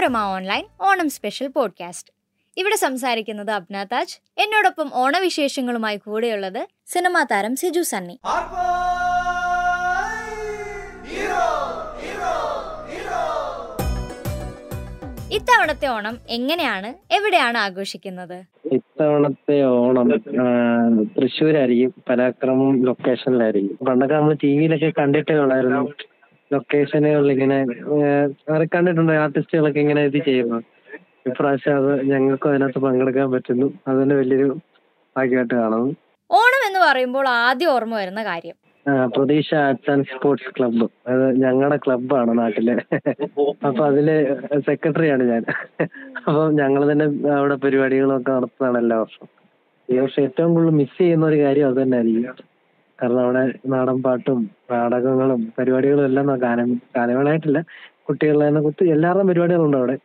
Manorama 0.00 0.16
online 0.16 0.64
Onam 0.80 1.10
special 1.10 1.48
podcast. 1.48 2.12
ഇവിടെ 2.56 2.76
സംസാരിക്കുന്നത് 2.76 3.50
അബ്ന 3.50 3.84
താജ്. 3.84 4.20
എന്നോടൊപ്പം 4.38 4.90
ഓണവിശേഷങ്ങളുമായി 4.94 5.96
കൂടെയുള്ളത് 5.96 6.66
സിനിമാ 6.86 7.26
താരം 7.30 7.56
സിജു 7.56 7.80
സണ്ണി. 7.80 8.20
ഇത്തവണത്തെ 15.34 15.86
ഓണം 15.86 16.18
എങ്ങനെയാണ്? 16.28 17.14
എവിടെയാണ് 17.14 17.58
ആഘോഷിക്കുന്നത്? 17.58 18.44
ഇത്തവണത്തെ 18.72 19.62
ഓണം 19.62 20.10
തൃശ്ശൂരായിരിക്കും. 21.04 21.94
പരാക്രമം 22.08 22.84
ലൊക്കേഷനിലായിരിക്കും 22.84 23.86
പണ്ടൊക്കെ 23.86 24.14
നമ്മൾ 24.14 24.34
ടി 24.34 24.58
വിയിലൊക്കെ 24.58 24.92
കണ്ടിട്ടേ 24.98 25.34
ഉള്ളായിരുന്നു. 25.34 25.88
അവരെ 28.48 28.66
കണ്ടിട്ടുണ്ട് 28.74 29.12
ആർട്ടിസ്റ്റുകളൊക്കെ 29.24 29.80
ഇങ്ങനെ 29.80 30.02
ഇത് 30.04 30.18
ചെയ്യുന്നു 30.28 30.58
ഇപ്രാവശ്യം 31.28 31.76
അത് 31.76 31.90
ഞങ്ങൾക്കും 32.10 32.50
അതിനകത്ത് 32.50 32.80
പങ്കെടുക്കാൻ 32.84 33.28
പറ്റുന്നു. 33.34 33.66
അത് 33.88 33.96
തന്നെ 34.02 34.16
വലിയൊരു 34.20 34.48
ഭാഗ്യമായിട്ട് 35.16 35.54
കാണുന്നു. 35.54 35.90
ഓണം 36.30 36.62
എന്ന് 36.68 36.80
പറയുമ്പോൾ 36.86 37.26
ആദ്യം 37.28 37.70
ഓർമ്മ 37.74 37.94
വരുന്ന 38.02 38.22
കാര്യം. 38.24 38.56
പ്രതീക്ഷ 39.14 39.50
ആർട്സ് 39.54 39.90
ആൻഡ് 39.90 40.06
സ്പോർട്സ് 40.12 40.50
ക്ലബ്ബ് 40.56 40.86
അത് 41.12 41.24
ഞങ്ങളുടെ 41.42 41.76
ക്ലബ്ബാണ് 41.76 42.38
നാട്ടിലെ. 42.38 42.76
അപ്പൊ 43.68 43.82
അതിൽ 43.88 44.08
സെക്രട്ടറിയാണ് 44.68 45.24
ഞാൻ. 45.32 45.44
അപ്പൊ 46.26 46.42
ഞങ്ങൾ 46.60 46.92
തന്നെ 46.92 47.06
അവിടെ 47.38 47.56
പരിപാടികളൊക്കെ 47.64 48.30
നടത്തുന്നതാണ് 48.32 48.78
എല്ലാ 48.78 48.98
വർഷവും 49.02 49.30
ഈ 49.88 49.98
വർഷം 49.98 50.22
ഏറ്റവും 50.22 50.50
കൂടുതൽ 50.54 50.74
മിസ് 50.80 50.98
ചെയ്യുന്ന 50.98 51.26
ഒരു 51.26 51.38
കാര്യം 51.44 51.68
അത് 51.68 51.78
തന്നെ 51.82 51.96
ആയിരിക്കും 51.96 52.48
കാരണം 53.00 53.20
അവിടെ 53.20 53.42
നാടൻ 53.66 54.02
പാട്ടും 54.02 54.38
നാടകങ്ങളും 54.72 55.52
പരിപാടികളും 55.58 56.04
എല്ലാം 56.04 56.38
ഗാനം 56.40 56.68
ഗാനങ്ങളായിട്ടില്ല 56.96 57.60
കുട്ടികളുടെ 58.08 58.48
തന്നെ 58.48 58.60
കുത്തി 58.60 58.84
എല്ലാവരുടെയും 58.90 59.28
പരിപാടികളുണ്ട് 59.28 59.76
അവിടെ. 59.76 59.96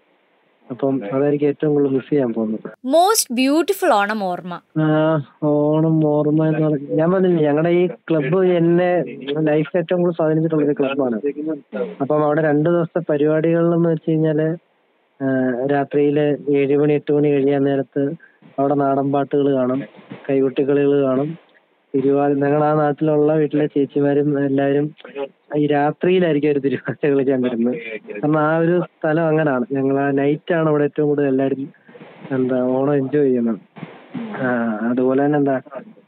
അപ്പം 0.67 1.02
അതായിരിക്കും 1.14 1.47
ഏറ്റവും 1.47 1.73
കൂടുതൽ 1.73 1.92
മിസ് 1.95 2.09
ചെയ്യാൻ 2.09 2.33
പോകുന്നത്. 2.33 2.67
മോസ്റ്റ് 2.86 3.33
ബ്യൂട്ടിഫുൾ 3.33 3.94
ഓണം 3.94 4.23
ഓർമ്മ. 4.23 4.53
ആ, 4.80 4.86
ഓണം 5.50 6.05
ഓർമ്മ 6.08 6.47
എന്ന് 6.47 6.64
പറഞ്ഞ 6.66 6.95
ഞാൻ 6.95 7.11
പറഞ്ഞില്ലേ 7.11 7.44
ഞങ്ങളുടെ 7.44 7.70
ഈ 7.72 7.88
ക്ലബ്ബ് 8.09 8.45
എന്നെ 8.58 8.89
ലൈഫിൽ 9.50 9.77
ഏറ്റവും 9.77 10.02
കൂടുതൽ 10.02 10.16
സ്വാധീനിച്ചിട്ടുള്ള 10.16 10.66
ഒരു 10.66 10.75
ക്ലബ്ബാണ് 10.80 11.17
അപ്പം 12.02 12.23
അവിടെ 12.25 12.42
രണ്ട് 12.42 12.70
ദിവസത്തെ 12.70 13.03
പരിപാടികളിലെന്ന് 13.09 13.89
വെച്ച് 13.89 14.09
കഴിഞ്ഞാൽ 14.09 14.42
രാത്രിയിൽ 15.72 16.17
ഏഴ് 16.55 16.77
മണി 16.77 16.94
എട്ട് 16.94 17.11
മണി 17.11 17.30
കഴിയാൻ 17.30 17.64
നേരത്ത് 17.64 18.03
അവിടെ 18.59 18.75
നാടൻ 18.75 19.11
പാട്ടുകൾ 19.11 19.53
കാണും 19.55 19.80
കൈകൊട്ടിക്കളികൾ 20.30 21.03
കാണും. 21.05 21.30
തിരുവാതിര 21.96 22.38
ഞങ്ങളുടെ 22.38 22.66
ആ 22.66 22.74
നാട്ടിലുള്ള 22.76 23.34
വീട്ടിലെ 23.34 23.66
ചേച്ചിമാരും 23.68 24.30
എല്ലാവരും 24.46 24.86
ഈ 25.58 25.68
രാത്രിയിലായിരിക്കും 25.68 26.50
അവർ 26.50 26.60
തിരുവാതിര 26.60 27.12
കളിക്കാൻ 27.12 27.42
വരുന്നത് 27.42 27.76
കാരണം 28.12 28.40
ആ 28.40 28.58
ഒരു 28.58 28.76
സ്ഥലം 28.88 29.28
അങ്ങനാണ്. 29.28 29.66
ഞങ്ങൾ 29.72 30.00
ആ 30.00 30.12
നൈറ്റാണ് 30.12 30.70
ഇവിടെ 30.70 30.84
ഏറ്റവും 30.84 31.08
കൂടുതൽ 31.08 31.28
എല്ലാരും 31.28 31.62
എന്താ 32.32 32.58
ഓണം 32.76 32.96
എൻജോയ് 32.96 33.28
ചെയ്യുന്നത്. 33.28 33.60
ആ, 34.42 34.48
അതുപോലെ 34.90 35.22
തന്നെ 35.26 35.38
എന്താ 35.38 35.56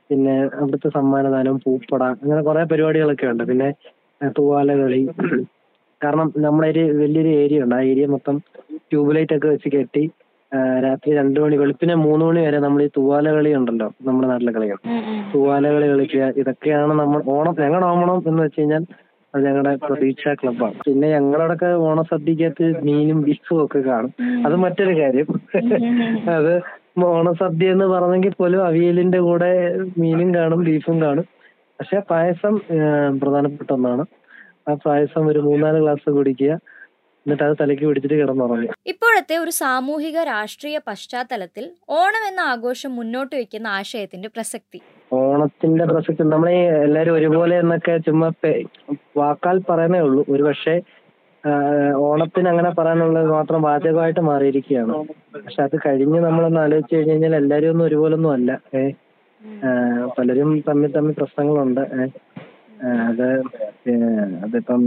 പിന്നെ 0.10 0.34
അവിടുത്തെ 0.60 0.90
സമ്മാനദാനം 0.90 1.56
പൂപ്പട 1.58 2.04
അങ്ങനെ 2.16 2.42
കുറെ 2.42 2.64
പരിപാടികളൊക്കെ 2.64 3.28
ഉണ്ട്. 3.28 3.44
പിന്നെ 3.44 3.70
തൂവാല 4.38 4.78
കളി 4.78 5.02
കാരണം 6.02 6.28
നമ്മുടെ 6.38 6.68
ഒരു 6.70 6.84
വലിയൊരു 7.02 7.28
ഏരിയ 7.42 7.64
ഉണ്ട്. 7.64 7.76
ആ 7.76 7.82
ഏരിയ 7.92 8.06
മൊത്തം 8.08 8.36
ട്യൂബ് 8.92 9.16
ലൈറ്റ് 9.16 9.36
ഒക്കെ 9.38 9.48
വെച്ച് 9.48 9.70
കെട്ടി 9.70 10.04
ആ, 10.52 10.80
രാത്രി 10.80 11.12
രണ്ടു 11.14 11.40
മണി 11.40 11.56
വെളുപ്പിനെ 11.58 11.96
മൂന്ന് 11.96 12.26
മണി 12.26 12.40
വരെ 12.42 12.60
നമ്മൾ 12.60 12.84
ഈ 12.84 12.90
തൂവാല 12.98 13.32
കളി 13.32 13.56
ഉണ്ടല്ലോ 13.56 13.92
നമ്മുടെ 14.06 14.28
നാട്ടിലെ 14.28 14.52
കളികൾ. 14.52 14.78
തൂവാല 15.34 15.68
കളി 15.72 15.88
കളിക്കുക 15.88 16.34
ഇതൊക്കെയാണ് 16.38 16.94
നമ്മൾ 16.94 17.22
ഓണം 17.28 17.56
ഞങ്ങളുടെ 17.62 17.86
ഓണം 17.86 18.24
എന്ന് 18.28 18.44
വെച്ച് 18.44 18.62
കഴിഞ്ഞാൽ 18.62 18.84
അത് 19.34 19.44
ഞങ്ങളുടെ 19.44 19.76
പ്രതീക്ഷ 19.88 20.28
ക്ലബ്ബാണ്. 20.42 20.74
പിന്നെ 20.86 21.08
ഞങ്ങളവിടൊക്കെ 21.10 21.66
ഓണസദ്യക്കകത്ത് 21.82 22.86
മീനും 22.86 23.22
ബീഫും 23.22 23.66
ഒക്കെ 23.66 23.80
കാണും. 23.80 24.14
അത് 24.46 24.56
മറ്റൊരു 24.56 25.00
കാര്യം. 25.00 25.28
അത് 26.30 26.54
ഓണസദ്യ 27.08 27.72
എന്ന് 27.72 27.86
പറഞ്ഞെങ്കിൽ 27.86 28.34
പോലും 28.38 28.66
അവിയലിന്റെ 28.66 29.20
കൂടെ 29.20 29.52
മീനും 29.98 30.36
കാണും 30.36 30.64
ബീഫും 30.64 31.02
കാണും. 31.02 31.26
പക്ഷെ 31.80 32.00
പായസം 32.10 32.60
ഏഹ്, 32.72 33.20
പ്രധാനപ്പെട്ട 33.22 33.74
ഒന്നാണ്. 33.74 34.06
ആ 34.70 34.74
പായസം 34.86 35.28
ഒരു 35.28 35.40
മൂന്നാൽ 35.40 35.80
ഗ്ലാസ് 35.80 36.10
കുടിക്കുക. 36.10 36.54
എന്നിട്ട് 37.28 37.44
അത് 37.44 37.56
തലയ്ക്ക് 37.62 37.86
പിടിച്ചിട്ട് 37.86 38.16
കിടന്നുറങ്ങി. 38.16 38.68
ഇപ്പോഴത്തെ 38.88 39.38
ഒരു 39.38 39.52
സാമൂഹിക 39.52 40.18
രാഷ്ട്രീയ 40.24 40.78
പശ്ചാത്തലത്തിൽ 40.88 41.66
ഓണം 41.90 42.24
എന്ന 42.28 42.42
ആഘോഷം 42.52 42.96
മുന്നോട്ട് 42.96 43.34
വെക്കുന്ന 43.36 43.68
ആശയത്തിന്റെ 43.80 44.30
പ്രസക്തി. 44.36 44.80
ഓണത്തിന്റെ 45.14 45.86
പ്രസക്തി 45.86 46.24
നമ്മളെ 46.24 46.54
എല്ലാരും 46.86 47.14
ഒരുപോലെ 47.14 47.60
എന്നൊക്കെ 47.60 47.98
ചുമ്മാ 47.98 48.30
വാക്കാൽ 49.18 49.60
പറയുന്നേ 49.70 50.00
ഉള്ളൂ. 50.00 50.26
ഒരു 50.30 50.44
പക്ഷേ 50.44 50.76
ഓണത്തിന് 52.08 52.50
അങ്ങനെ 52.50 52.70
പറയാനുള്ളത് 52.70 53.30
മാത്രം 53.32 53.62
വാചകമായിട്ട് 53.62 54.20
മാറിയിരിക്കുകയാണ്. 54.20 54.94
പക്ഷെ 55.36 55.62
അത് 55.64 55.76
കഴിഞ്ഞ് 55.86 56.20
നമ്മളൊന്ന് 56.20 56.60
ആലോചിച്ച് 56.60 56.96
കഴിഞ്ഞു 56.96 57.14
കഴിഞ്ഞാൽ 57.14 57.36
എല്ലാരും 57.36 57.70
ഒന്നും 57.70 57.86
ഒരുപോലൊന്നും 57.86 58.32
അല്ല. 58.32 58.52
ഏഹ് 58.76 58.94
പലരും 60.18 60.50
തമ്മിൽ 60.70 60.92
തമ്മിൽ 60.92 61.16
പ്രശ്നങ്ങളുണ്ട്. 61.18 61.84
അത് 63.10 63.28
അതിപ്പം 64.44 64.82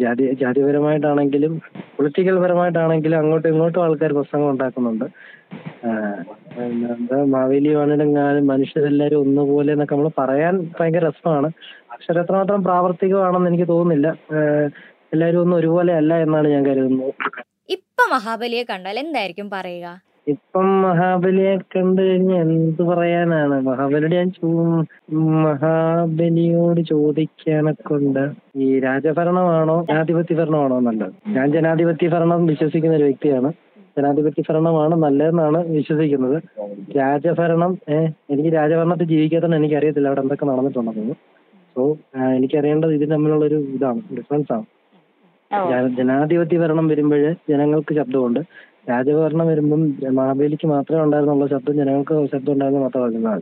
ജാതി 0.00 0.24
ജാതിപരമായിട്ടാണെങ്കിലും 0.40 1.52
പൊളിറ്റിക്കൽ 1.96 2.36
പരമായിട്ടാണെങ്കിലും 2.38 3.18
അങ്ങോട്ടും 3.18 3.48
ഇങ്ങോട്ടും 3.48 3.82
ആൾക്കാർ 3.84 4.12
പ്രശ്നങ്ങൾ 4.12 4.48
ഉണ്ടാക്കുന്നുണ്ട്. 4.50 5.06
എന്താ 6.92 7.18
മാവേലി 7.24 7.74
വാണിടുങ്ങാനും 7.74 8.46
മനുഷ്യരെല്ലാരും 8.46 9.20
ഒന്നുപോലെ 9.20 9.72
എന്നൊക്കെ 9.72 9.94
നമ്മൾ 9.94 10.10
പറയാൻ 10.18 10.54
ഭയങ്കര 10.78 11.04
രസമാണ്. 11.08 11.50
പക്ഷെ 11.90 12.12
അത് 12.12 12.20
എത്രമാത്രം 12.20 12.64
പ്രാവർത്തികമാണെന്ന് 12.64 13.48
എനിക്ക് 13.48 13.68
തോന്നുന്നില്ല. 13.68 14.08
ഏഹ് 14.38 14.68
എല്ലാരും 15.12 15.40
ഒന്നും 15.40 15.56
ഒരുപോലെ 15.56 15.92
അല്ല 15.92 16.14
എന്നാണ് 16.18 16.48
ഞാൻ 16.48 16.66
കരുതുന്നത്. 16.66 17.12
ഇപ്പൊ 17.68 18.04
മഹാബലിയെ 18.14 18.64
കണ്ടാൽ 18.70 18.98
എന്തായിരിക്കും 18.98 19.50
പറയുക? 19.50 19.88
ഇപ്പം 20.28 20.82
മഹാബലിയെ 20.82 21.56
കണ്ട് 21.56 22.02
കഴിഞ്ഞാൽ 22.02 22.42
എന്ത് 22.42 22.82
പറയാനാണ്? 22.82 23.62
മഹാബലിയോട് 23.62 24.14
ഞാൻ 24.14 24.30
ചോ- 24.30 24.86
മഹാബലിയോട് 25.14 26.80
ചോദിക്കാനൊക്കെ 26.80 27.94
ഉണ്ട് 27.94 28.30
ഈ 28.56 28.80
രാജഭരണമാണോ 28.80 29.86
ജനാധിപത്യ 29.90 30.34
ഭരണമാണോ 30.34 30.80
നല്ലത്? 30.80 31.12
ഞാൻ 31.28 31.52
ജനാധിപത്യ 31.52 32.08
ഭരണം 32.08 32.46
വിശ്വസിക്കുന്ന 32.46 32.96
ഒരു 32.96 33.04
വ്യക്തിയാണ്. 33.04 33.52
ജനാധിപത്യ 33.98 34.42
ഭരണമാണ് 34.50 34.94
നല്ലതെന്നാണ് 34.94 35.66
വിശ്വസിക്കുന്നത്. 35.66 36.42
രാജഭരണം 36.96 37.78
ഏഹ് 37.88 38.12
എനിക്ക് 38.30 38.54
രാജഭരണത്തിൽ 38.54 39.04
ജീവിക്കാത്തന്നെ 39.04 39.56
എനിക്ക് 39.56 39.74
അറിയത്തില്ല 39.74 40.08
അവിടെ 40.08 40.20
എന്തൊക്കെ 40.20 40.44
നടന്നിട്ടുണ്ടെന്ന്. 40.46 41.14
സോ 41.74 41.96
എനിക്കറിയേണ്ടത് 42.36 42.94
ഇത് 42.94 43.10
തമ്മിലുള്ള 43.10 43.44
ഒരു 43.44 43.54
ഇതാണ് 43.54 44.00
ഡിഫറൻസ് 44.16 44.52
ആണ് 44.52 44.64
ജന- 45.70 45.96
ജനാധിപത്യ 45.96 46.58
ഭരണം 46.58 46.88
വരുമ്പോൾ 46.88 47.32
ജനങ്ങൾക്ക് 47.32 47.94
ശബ്ദമുണ്ട്. 47.94 48.40
രാജഭരണം 48.88 49.46
വരുമ്പം 49.46 49.82
മഹാബലിക്ക് 50.18 50.66
മാത്രമേ 50.66 51.02
ഉണ്ടായിരുന്നുള്ള 51.04 51.46
ശബ്ദം 51.46 51.76
ജനങ്ങൾക്ക് 51.80 52.14
ശബ്ദം 52.34 52.52
ഉണ്ടായിരുന്നു 52.52 52.82
മാത്രമല്ല 52.84 53.36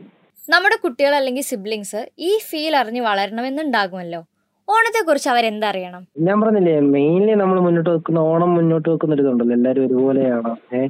നമ്മുടെ 0.49 0.77
കുട്ടികൾ 0.83 1.13
അല്ലെങ്കിൽ 1.15 1.43
സിബ്ലിങ്സ് 1.49 1.99
ഈ 2.19 2.31
ഫീൽ 2.47 2.73
അറിഞ്ഞ് 2.75 3.01
വളരണമെന്നുണ്ടാകുമല്ലോ. 3.01 4.21
ഓണത്തെ 4.67 5.01
കുറിച്ച് 5.07 5.29
അവരെന്തറിയണം 5.29 6.03
ഞാൻ 6.27 6.37
പറഞ്ഞില്ലേ 6.41 6.75
മെയിൻലി 6.95 7.33
നമ്മൾ 7.33 7.57
മുന്നോട്ട് 7.59 7.89
വെക്കുന്ന 7.89 8.19
ഓണം 8.31 8.51
മുന്നോട്ട് 8.55 8.87
വെക്കുന്ന 8.89 9.15
ഒരു 9.15 9.21
ഇതുണ്ടല്ലോ 9.21 9.55
എല്ലാരും 9.55 9.85
ഒരുപോലെയാണ്. 9.85 10.51
ഏഹ് 10.73 10.89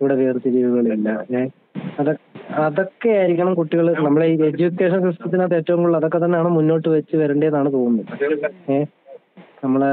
ഇവിടെ 0.00 0.14
വേർതിരിവുകളില്ല 0.14 1.08
ഏഹ് 1.38 1.50
അത 2.00 2.08
അതൊക്കെ 2.64 3.10
ആയിരിക്കണം 3.20 3.54
കുട്ടികൾ 3.54 3.86
നമ്മളെ 4.06 4.26
ഈ 4.26 4.36
എഡ്യൂക്കേഷൻ 4.50 5.00
സിസ്റ്റത്തിനകത്ത് 5.06 5.56
ഏറ്റവും 5.60 5.80
കൂടുതൽ 5.82 5.96
അതൊക്കെ 5.96 6.18
തന്നെയാണ് 6.24 6.50
മുന്നോട്ട് 6.58 6.88
വെച്ച് 6.88 7.16
വരേണ്ടതെന്നാണ് 7.16 7.72
തോന്നുന്നത്. 7.72 8.12
ഏഹ് 8.74 8.86
നമ്മളെ 9.64 9.90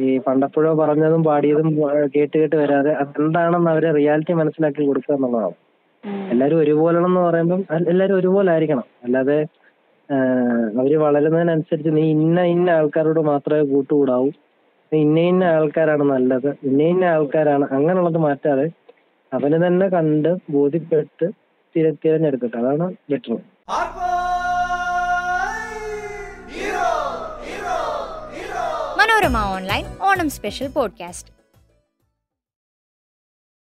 ഈ 0.00 0.18
പണ്ടപ്പോഴോ 0.18 0.74
പറഞ്ഞതും 0.74 1.22
പാടിയതും 1.22 1.68
കേട്ട് 2.14 2.38
കേട്ട് 2.38 2.56
വരാതെ 2.56 2.92
അതെന്താണെന്ന് 2.92 3.70
അവരെ 3.70 3.90
റിയാലിറ്റി 3.92 4.32
മനസ്സിലാക്കി 4.32 4.82
കൊടുക്കുക 4.86 5.14
എന്നുള്ളതാണ്. 5.14 5.56
എല്ലാരും 6.32 6.58
ഒരുപോലെയാണെന്ന് 6.58 7.20
പറയുമ്പം 7.20 7.60
എല്ലാവരും 7.60 7.90
എല്ലാരും 7.92 8.16
ഒരുപോലെ 8.16 8.50
ആയിരിക്കണം 8.52 8.86
അല്ലാതെ 9.04 9.38
ഏഹ് 10.08 10.66
അവർ 10.80 10.98
വളരുന്നതിനനുസരിച്ച് 10.98 11.90
നീ 11.96 12.04
ഇന്ന 12.10 12.40
ഇന്ന 12.54 12.70
ആൾക്കാരോട് 12.70 13.20
മാത്രമേ 13.20 13.64
കൂട്ടുകൂടാവൂ. 13.72 14.28
നീ 14.92 14.98
ഇന്ന 15.00 15.20
ഇന്ന 15.32 15.44
ആൾക്കാരാണ് 15.56 16.04
നല്ലത്. 16.14 16.50
ഇന്ന 16.68 16.82
ഇന്ന 16.82 17.04
ആൾക്കാരാണ് 17.04 17.66
അങ്ങനെയുള്ളത് 17.76 18.18
മാറ്റാതെ 18.18 18.66
അവന് 19.32 19.58
തന്നെ 19.66 19.88
കണ്ട് 19.88 20.30
ബോധ്യപ്പെട്ട് 20.50 21.26
തിര 21.74 21.88
തിരഞ്ഞെടുക്കട്ടെ. 22.04 22.58
അതാണ് 22.58 22.88
better. 23.10 23.36
Manorama 29.22 29.40
online 29.48 29.84
Onam 30.02 30.28
special 30.30 30.68
podcast 30.68 31.30